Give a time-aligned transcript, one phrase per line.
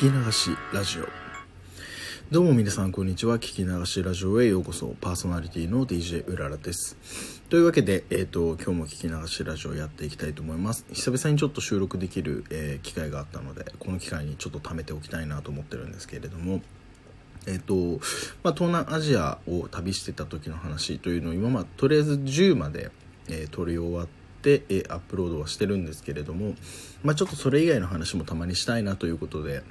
[0.00, 1.06] き流しラジオ。
[2.32, 3.36] どうも皆さんこんにちは。
[3.36, 4.96] 聞き流しラジオへようこそ。
[4.98, 6.96] パーソナリティの DJ うららです。
[7.50, 10.86] というわけで、えーと、今日も聞き流しラジオやっていきたいと思います。
[10.90, 16.62] 久々にちょっと収録できる、えー、機会があったのでこの機会にちょっと貯めておきたいなと思ってるんですけれども。
[17.46, 18.00] えーと
[18.42, 22.90] まあ、東南アジアを旅してた時の話というのを今まとりあえず10まで、
[23.28, 24.08] えー、撮り終わっ
[24.40, 26.54] て、え、アップロードはしてるんですけれども、
[27.02, 29.62] まあ、ちょっとそれ以外の話もたまにしたいなということで、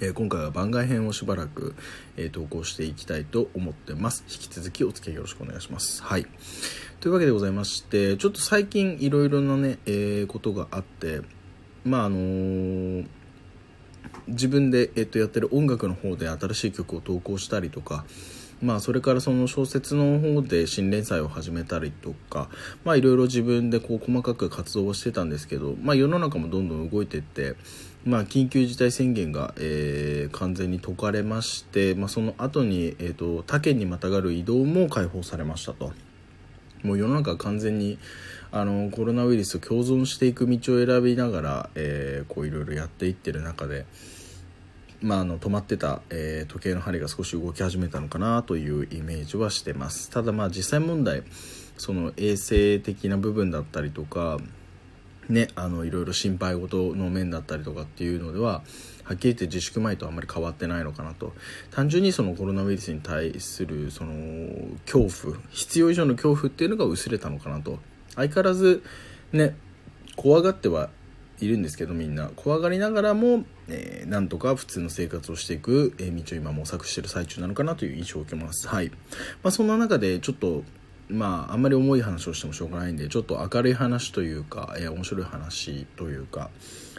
[0.00, 1.74] え、今回は番外編をしばらく、
[2.16, 4.24] え投稿していきたいと思ってます。
[4.30, 6.02] 引き続きお付き合いよろしくお願いします。
[6.02, 6.26] はい。
[7.00, 11.22] というわけでございましてちょっと最近いろいろなね、えことがあって
[11.84, 13.04] まああの
[14.28, 18.04] 自分で、えっと、やってる音楽の方で新しい曲を投稿したりとか、
[18.62, 22.50] まあ、それからその小説の方で新連載を始めたりとか、
[22.84, 27.56] まあ、いろいろ自分でこう細かく活動をしてたんですけど、まあ、世の中もどんどん動いてって、
[28.04, 35.92] まあ、緊急事態宣言が、えー、完全に解かれまして、まあ、その後に、えーと、他県にまたがる移動も解放されましたと。
[36.82, 37.98] もう世の中完全に
[38.52, 43.84] あのコロナウイルスと共存していく道を選びながら、えー、こういろいろやっていってる中で、
[45.02, 51.22] まあ、あの止まってた、えー、時計の針が少し動き始めたのかなというイメージはしてますただまあ実際問題
[51.76, 54.38] その衛生的な部分だったりとか
[55.30, 58.62] ねあのいろいろ心配事の面だったりとかっていうのでは
[59.04, 61.32] はっきり言って自粛前とあんまり変わってないのかなと。
[61.72, 64.12] 単純にそのコロナウイルスに対するその
[64.86, 67.80] 恐怖必要以上の恐怖っていうのが薄れたのかなと。
[68.14, 68.84] 相変わらず
[69.32, 69.56] ね
[70.16, 70.90] 怖がっては
[71.40, 72.30] いるんですけどみんな。
[72.36, 78.68] 怖がりながらも、えー、なんとか普通の生活をしていく、え、道を今模索してる最中なのかなという印象を受けます。
[78.68, 78.90] はい、
[79.42, 80.62] まあ、そんな中でちょっと
[81.10, 86.50] まああんまり重い話をしてもしょうがないんでちょっと明るい話というか、えー、面白い話というか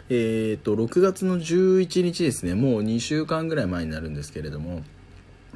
[0.08, 4.82] えっ、と6月の11日ですねもう2週間ぐらい前になるんですけれども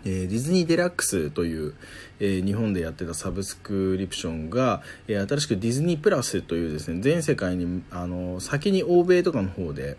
[0.04, 1.74] えー、ディズニーデラックスという、
[2.20, 9.96] えー、日本でやってたサブスクリプションが、えー、新しくディズニープラスというですね全世界にあの先に欧米とかの方で、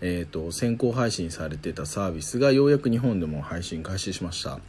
[0.00, 4.60] えーと先行配信されてたサービスがようやく日本でも配信開始しました。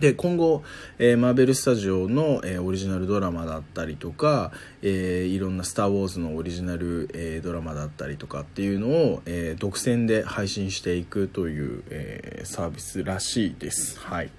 [0.00, 0.62] で今後、
[0.98, 4.50] えー、マーベル・スタジオの、えー、オリジナルドラマだったりとか、
[4.80, 13.98] えー、いろんな「スター・ウォーズ」のオリジナル、えドラマだったりとかっていうのを、え独占で配信していくという、えサービスらしいです。
[14.00, 14.30] はい、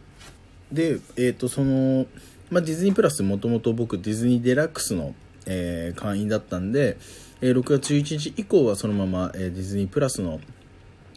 [0.72, 2.08] で、えーとその
[2.50, 5.14] まあ、ディズニープラスもともと僕ディズニーデラックスの、
[5.46, 6.98] え会員だったんで、
[7.42, 10.42] え6月11日以降はそのまま、えディズニープラスの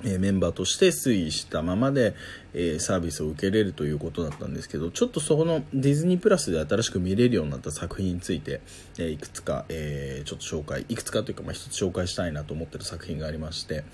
[0.04, 2.14] えメンバーとして推移したままで、
[2.52, 8.60] えサービスを受けれるということだったんですけどちょっとそこのディズニープラスで新しく見れるようになった作品について、
[8.98, 13.84] えいくつか、えちょっと紹介いくつかというか、まあ、一つ紹介したいなと思ってる作品がありまして、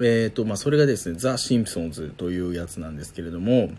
[0.00, 3.70] えーとまあ、それがですね「ザ・シンプソンズ」というやつなんですけれども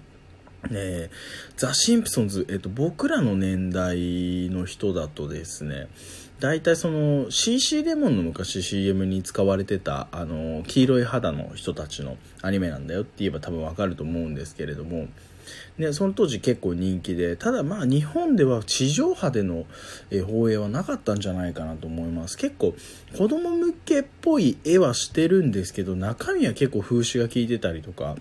[0.72, 1.14] えー、
[1.56, 5.88] ザ・シンプソンズ、えーと、僕らの年代の人だとですね
[6.40, 15.08] 大体その CC レモンの昔 CM に使われてたあの黄色い肌の人たちのアニメなんだよって言えば多分わかると思うんですけれども、
[15.78, 19.66] ね、その当時結構人気でただまあ日本では地上波での
[20.28, 22.38] 放映はなかったんじゃないかなと思います。
[22.38, 22.74] 結構
[23.18, 28.16] 子供向けっぽい絵はしてるんですけど中身は結構風刺が効いてたりとか。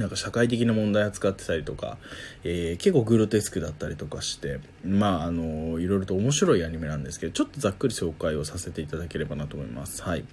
[0.00, 1.98] なんか社会的な問題扱ってたりとか、
[2.42, 10.02] えー、結構グロテスクだったりとかしてまああのいろいろと面白いアニメなんですけどちょっとざっくり紹介をさせていただければなと思います。
[10.02, 10.24] はい。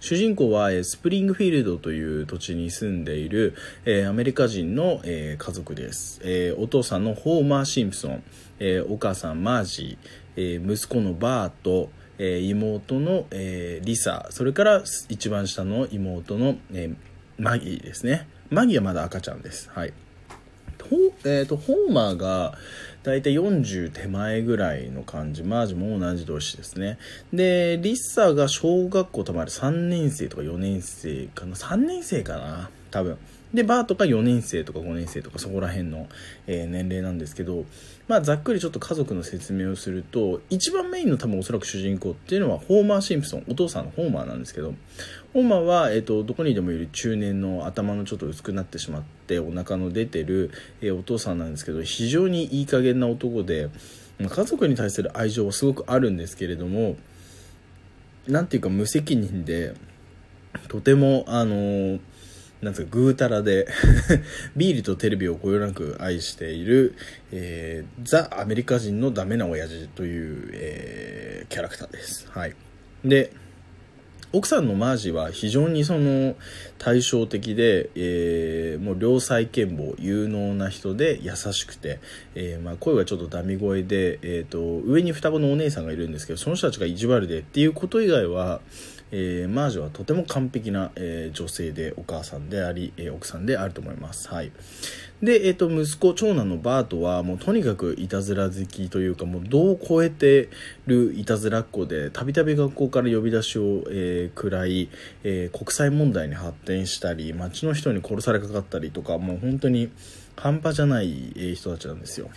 [0.00, 3.54] 主人公は、えー、スプリングフィールドという土地に住んでいる、
[3.86, 8.22] えー、アメリカ人の、え家族です、えお父さんのホーマー・シンプソン、
[8.58, 11.90] えお母さんマージー、え息子のバート。
[12.16, 14.28] え妹の、えリサ。
[14.30, 16.94] それから一番下の妹の、え
[17.38, 18.28] マギーですね。
[18.50, 19.70] マギーはまだ赤ちゃんです。
[19.70, 19.92] はい。
[20.90, 22.58] ほえーと、ホーマーが
[23.02, 25.42] だいたい40手前ぐらいの感じ。
[25.42, 26.98] マージも同じ同士ですね。
[27.32, 31.56] でリッサーが小学校たまる3年生とか4年生かな。
[31.56, 32.70] 3年生かな。
[32.90, 33.18] 多分。
[33.54, 36.08] でバーとか4年生とか5年生とかそこら辺の、
[36.48, 37.64] えー、年齢なんですけど、
[38.08, 44.74] まあ、ざっくりちょっと家族の説明をすると一番メインの多分おそらく主人公っていうのはホーマー・シンプソンお父さんのホーマーなんですけど
[45.32, 53.70] ホーマーは、えーと、どこにでもいる中年の頭のちょっと薄くなってしまってお腹の出てる、えー、お父さんなんですけど非常にいい加減な男で
[54.18, 56.96] 家族に対する愛情はすごくあるんですけれども
[58.26, 59.74] 何ていうか無責任で
[60.68, 62.00] とてもあのー
[62.64, 63.68] なんつうかぐうたらで
[64.56, 66.94] ビールとテレビをこよなく愛している、
[67.30, 72.26] えー、ザ・アメリカ人のダメな親父という、えー、キャラクターです。
[72.30, 72.54] はい。
[73.04, 73.32] で、
[74.34, 76.34] 奥さんのマージは非常にその
[76.78, 82.00] 対照的で、えー、もう良妻賢母有能な人で優しくて、
[82.34, 88.60] えー、まあ、声はちょっとダミ声で、えーと、上に双子のお姉さんがいるんですけどその人たちが意地悪でっていうこと以外は
[89.16, 94.28] えー、マージュはとても完璧な、えー、女性でお母さんであり、えー、奥さんであると思います。
[94.28, 94.50] はい。
[95.22, 100.48] で、えっ、と、息子、長男のバートは、もうとにかくいたずら好きというか、もうどう超えて
[100.86, 104.88] るいたずらっ子で、たびたび学校から呼び出しを、えー、食らい、
[105.22, 109.90] え国際問題に発展したり、街の人に殺されかかったりとか、もう本当に
[110.34, 112.30] 半端じゃない人たちなんですよ。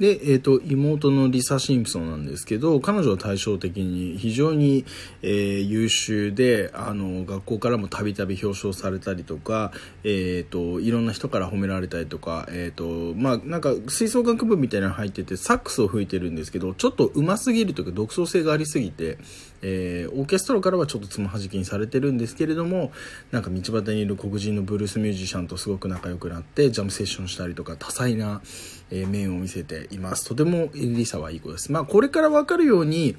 [0.00, 4.86] で、えーと、妹のリサ・シンプソンなんですけど彼女は対照的に非常に、
[5.22, 19.18] えー、優秀であの学校からもたびたび表彰されたりとか、えーと、いろんな人から褒められたりとか、えーとまあ、なんか吹奏楽部みたいなの入っててサックスを吹いてるんですけどちょっと上手すぎるというか独創性がありすぎて、
[19.60, 22.90] えー、オーケストラからはちょっとつまはじきにされてるんですけれども
[23.32, 28.40] なんか道端にいる黒人のブルースミュージシャンとすごく仲良くなってジャムセッションしたりとか多彩な、
[28.90, 30.24] えー、面を見せています。
[30.26, 31.72] とてもリサはいい子です。
[31.72, 33.16] まあ、これからわかるように、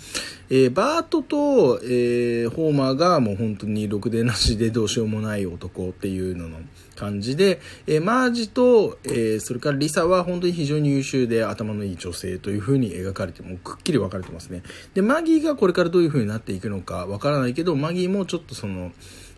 [0.49, 6.59] えー、バートと、えー、ホーマーがもう本当にろくでなしでどうしようもない男っていうのの
[6.95, 14.63] 感じで、えー、マージと、えそれからリサは本当に非常に優秀で頭のいい女性という風に描かれて、もくっきり分かれてますね。
[14.93, 18.91] で、マギーがこれからどういう風になっていくのかわからないけど、マギーもちょっとその、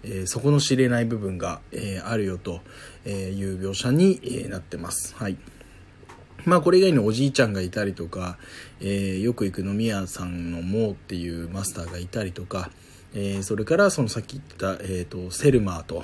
[0.03, 2.61] えー、そこの知れない部分が、えー、あるよと
[3.05, 5.15] いう描写に、えー、なってます。
[5.15, 5.37] はい。
[6.45, 8.37] まあこれ以外におじいちゃんがいたりとか、
[8.81, 12.69] えー、よく行く飲み屋さんのモーっていうマスターがいたりとか、
[13.13, 16.03] えー、それからそのさっき言った、えーと、セルマーと、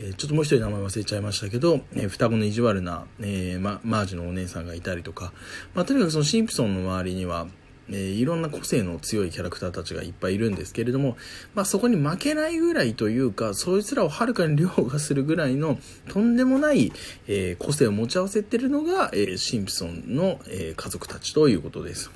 [0.00, 5.32] えー、ちょっともう一人名前忘れちゃいましたけど、えー、双子の意地悪な、えーま、マージのお姉さんがいたりとか、
[5.74, 7.46] まあ、とにかくそのシンプソンの周りには、
[7.90, 11.16] えー、いろんな個性の強いキャラクターたちがいっぱいいるんですけれども、
[11.54, 16.92] まあ、そこに負けないぐらいというかそいつらをはるかに凌駕するぐらいのとんでもない、
[17.26, 22.10] えー、個性を持ち合わせてるのが、えー、シンプソンの、え家族たちということです。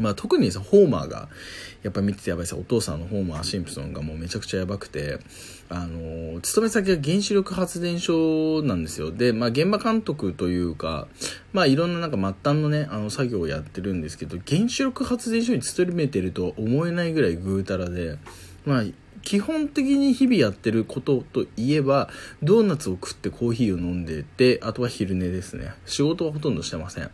[0.00, 1.28] まあ、特にさホーマーが
[1.82, 5.18] やっぱ見ててやばいさお父さんのホーマーシンプソンがもうめちゃくちゃやばくて
[5.68, 9.12] あの勤め先が原子力発電所なんですよ。
[9.12, 11.06] で、まあ、現場監督というか、
[11.52, 18.18] まあ、いろんななんか末端のねあの作業をやってるんですけど原子力発電所に勤めてるとは思えないぐらいぐうたらで
[18.64, 18.84] まあ
[19.22, 22.08] 基本的に日々やってることといえば
[22.42, 25.74] ドーナツを食ってコーヒーを飲んでてあとは昼寝ですね。
[25.84, 27.10] 仕事はほとんどしてません。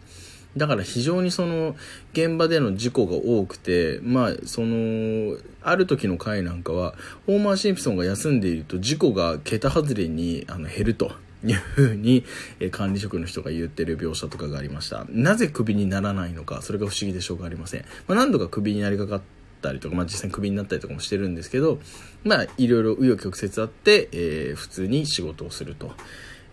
[0.57, 1.77] だから非常にその
[2.13, 6.95] 現場での事故が多くて、まあ、その、ある時の回なんかは、
[7.27, 11.13] ホーマー・シンプソンが休んでいると事故が桁外れにあの減ると。
[11.45, 12.25] いうふうに、
[12.59, 15.07] え管理職の人が言ってる描写とかがありました。
[15.11, 17.85] なぜクビにならないのか、それが不思議でしょうがありません。
[18.09, 19.23] まあ、何度かクビになりかかっ
[19.63, 21.79] たりとか、まあ、実際にクビになったりとかもしてるんですけど、
[22.25, 25.93] まあ、いろいろ紆余曲折あって、えー、普通に仕事をすると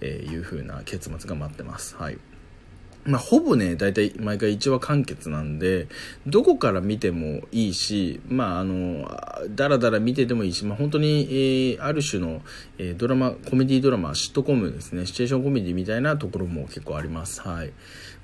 [0.05, 1.95] いうふうな結末が待ってます。
[1.95, 2.17] はい。
[3.05, 5.87] まあ、ほぼね、大体毎回1話完結なんで、
[6.25, 9.09] どこから見てもいいし、まあ、あの、
[9.49, 12.41] だらだら見ててもいいし、まあ、本当に、えー、ある種の、
[12.77, 17.41] えー、ドラマ、コメディドラマ、シットコムですね、シチュエーションコメディみたいなところも結構あります。
[17.41, 17.73] はい。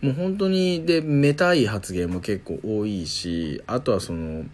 [0.02, 4.46] もう本当に、で、めたい発言も結構多いし、あとはその、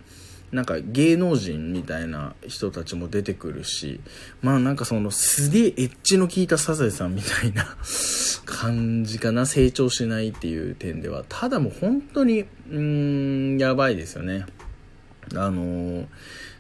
[0.52, 4.00] なんか芸能人みたいな人たちも出てくるし、
[4.42, 7.66] まあなんかそのすげえエッジの効いたサザエさんみたいな
[8.46, 11.26] 感じかな、成長しないっていう点では。
[11.28, 14.46] ただもう本当に、うーん、やばいですよね。
[15.34, 16.08] あのー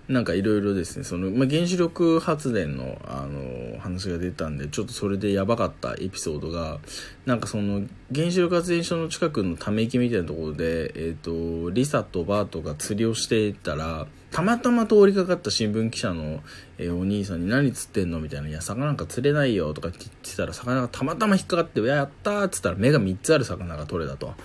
[0.08, 6.80] なんかいろいろですね、その、まあ、原子力発電の、あの、話が出たんで、ちょっとそれでやばかったエピソードが、
[7.26, 16.42] なんかその、原子力発電所の近くのため池みたいなところで、えっ、ー、と、リサとバートが釣りをしていたら、たまたま通りかかった新聞記者の、
[16.78, 24.36] えー、お兄さんに何釣ってんのみたいな、いや、魚なんか釣れないよとかって言ってたら、魚がたまたま引っかかって、やったーっつったら目が3つある魚が取れたと。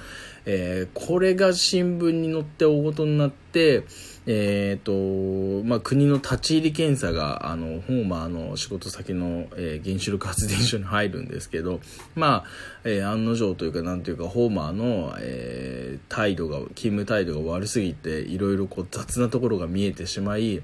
[0.46, 3.84] えー、これが新聞に載って大事になって、
[4.26, 11.80] えーとまあ、国の立ち入り検査があのホーマーの仕事先の、えー、原子力発電所に入るんですけど、
[12.14, 12.44] まあ
[12.84, 20.62] えー、案の定というかなんというかホーマーの、えー、態度が勤務態度が悪すぎていろいろ雑なところが見えてしまい、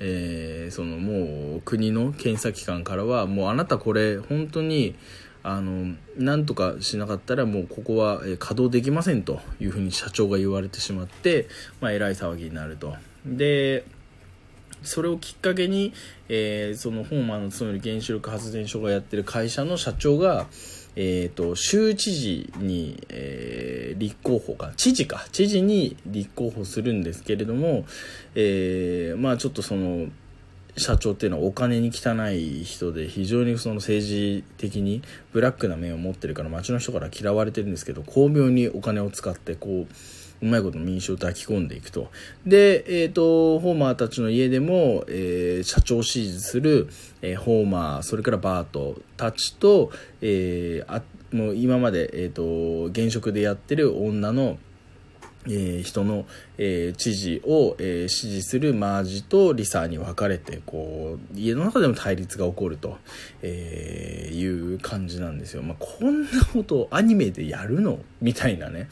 [0.00, 4.94] えー、そのもう国の検査機関からはもうあなたこれ本当に
[5.48, 11.46] あのなんとかしなかったらもうここは稼働できませんというふうに社長が言われてしまって、
[11.80, 12.96] まあ、えらい騒ぎになると。
[13.24, 13.84] で
[14.82, 15.92] それをきっかけに、
[16.28, 20.46] えー、そのホーマーの勤める原子力発電所がやってる会社の社長が、
[20.96, 27.84] えーと、州知事に、えー、立候補か知事か知事に立候補するんですけれども、
[28.34, 30.08] えー、まあちょっとその
[30.76, 35.02] 社長っていうのはお金に汚い人で非常にその政治的に
[35.32, 39.94] ブラックな面を持ってるから街の人から嫌われてるんですけど巧妙にお金を使ってこう
[40.42, 42.10] うまいこと民主を抱き込んでいくと。
[42.46, 46.88] で、えっ、ー、と、ホーマーたちの家でも、えー、社長を支持する、
[47.22, 49.90] えー、ホーマー、それからバートたちと、
[50.20, 51.02] えー、あ
[51.34, 54.58] もう今まで、えっ、と、現職でやってる女の、
[55.48, 56.26] えー、人の、
[56.58, 62.98] えー、知事を、えー、支持するマージとリサーに分かれてこう家の中でも対立が起こると、
[63.42, 65.62] えいう感じなんですよ。
[65.62, 68.88] まあ、こんなことをアニメでやるのみたいなね。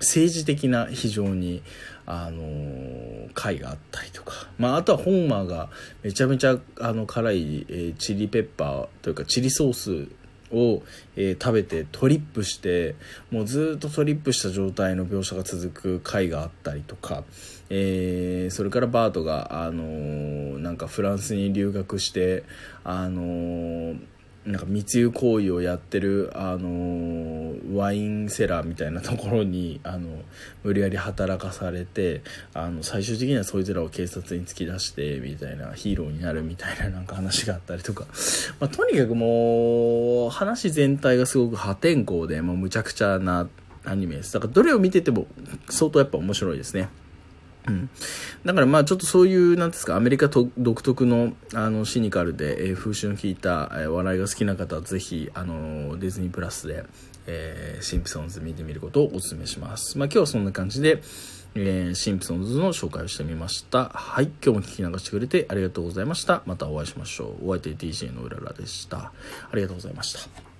[0.00, 1.62] 政治的な非常に、
[2.06, 5.70] あの回があったりとか、まあ、あとはホーマーが
[6.02, 10.08] めちゃめちゃあの辛い、え、チリペッパーというかチリソース
[10.54, 10.82] を、
[11.16, 12.94] えー、食べてトリップして
[13.30, 17.24] もうずっとトリップした状態の描写が続く回があったりとか、
[17.70, 22.44] えー、それからバートが、あのー、なんかフランスに留学して、
[22.84, 24.13] あのー
[24.46, 30.20] なんか密輸行為をやってる、あのワインセラーみたいなところに、あの
[30.62, 32.22] 無理やり働かされて
[32.52, 38.04] あの最終的にはそいつらを警察に突き出してみたいなヒーローになるみたいななんか話があったりとか、
[38.60, 43.48] まあ、とにかくもう話全体がすごく破天荒でもうむちゃくちゃな
[43.84, 44.32] アニメです。
[44.32, 45.26] だからどれを見てても
[45.68, 46.88] 相当やっぱ面白いですね。
[47.66, 47.88] うん、
[48.44, 56.84] だからまあちょっとそういうなんですかアメリカと独特のあのシニカルで、えー、風習の効いた、えー、笑いが好きな方はぜひあのディズニープラスで、
[57.26, 59.96] えー、シンプソンズ見てみることをお勧めします。
[59.98, 61.02] まあ今日はそんな感じで、
[61.54, 63.90] えー、シンプソンズの紹介をしてみました。
[63.94, 66.42] はい、今日も聞き流してくれてありがとうございました。
[66.44, 67.48] またお会いしましょう。
[67.48, 68.98] お相手 DJ のうららでした。
[68.98, 69.12] あ
[69.54, 70.53] りがとうございました。